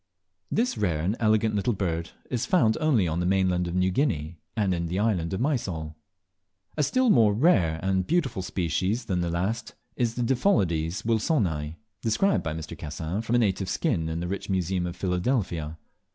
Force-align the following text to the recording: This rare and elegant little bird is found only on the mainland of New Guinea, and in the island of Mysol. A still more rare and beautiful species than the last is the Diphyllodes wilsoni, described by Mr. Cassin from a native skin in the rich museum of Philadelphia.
This 0.49 0.79
rare 0.79 1.01
and 1.01 1.15
elegant 1.19 1.53
little 1.53 1.73
bird 1.73 2.09
is 2.31 2.47
found 2.47 2.75
only 2.81 3.07
on 3.07 3.19
the 3.19 3.25
mainland 3.27 3.67
of 3.67 3.75
New 3.75 3.91
Guinea, 3.91 4.39
and 4.57 4.73
in 4.73 4.87
the 4.87 4.97
island 4.97 5.31
of 5.31 5.39
Mysol. 5.39 5.95
A 6.75 6.81
still 6.81 7.11
more 7.11 7.35
rare 7.35 7.79
and 7.83 8.07
beautiful 8.07 8.41
species 8.41 9.05
than 9.05 9.21
the 9.21 9.29
last 9.29 9.75
is 9.95 10.15
the 10.15 10.23
Diphyllodes 10.23 11.03
wilsoni, 11.05 11.75
described 12.01 12.41
by 12.43 12.55
Mr. 12.55 12.75
Cassin 12.75 13.21
from 13.21 13.35
a 13.35 13.37
native 13.37 13.69
skin 13.69 14.09
in 14.09 14.21
the 14.21 14.27
rich 14.27 14.49
museum 14.49 14.87
of 14.87 14.95
Philadelphia. 14.95 15.77